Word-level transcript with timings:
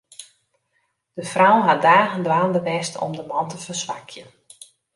De 1.13 1.23
frou 1.31 1.61
hat 1.63 1.81
dagen 1.81 2.23
dwaande 2.23 2.61
west 2.61 2.97
om 2.97 3.11
de 3.15 3.25
man 3.27 3.47
te 3.49 3.57
ferswakjen. 3.57 4.27